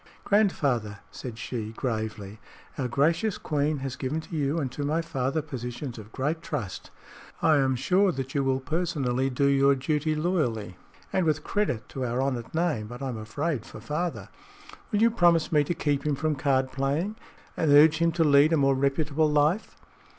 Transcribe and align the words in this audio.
"Grandfather," 0.23 0.97
said 1.11 1.37
she, 1.37 1.73
gravely, 1.73 2.39
"our 2.75 2.87
gracious 2.87 3.37
Queen 3.37 3.77
has 3.85 3.95
given 3.95 4.19
to 4.19 4.35
you 4.35 4.57
and 4.59 4.71
to 4.71 4.83
my 4.83 4.99
father 4.99 5.43
positions 5.43 5.99
of 5.99 6.11
great 6.11 6.41
trust. 6.41 6.89
I 7.39 7.57
am 7.57 7.75
sure 7.75 8.11
that 8.11 8.33
you 8.33 8.43
will 8.43 8.59
personally 8.61 9.29
do 9.29 9.45
your 9.45 9.75
duty 9.75 10.15
loyally, 10.15 10.75
and 11.13 11.23
with 11.23 11.43
credit 11.43 11.87
to 11.89 12.03
our 12.03 12.19
honored 12.19 12.51
name; 12.55 12.87
but 12.87 13.03
I'm 13.03 13.19
afraid 13.19 13.63
for 13.63 13.79
father. 13.79 14.29
Will 14.91 15.03
you 15.03 15.11
promise 15.11 15.51
me 15.51 15.63
to 15.65 15.75
keep 15.75 16.03
him 16.03 16.15
from 16.15 16.33
card 16.35 16.71
playing 16.71 17.15
and 17.55 17.69
urge 17.71 17.99
him 17.99 18.11
to 18.13 18.23
lead 18.23 18.53
a 18.53 18.57
more 18.57 18.73
reputable 18.73 19.29
life?" 19.29 19.77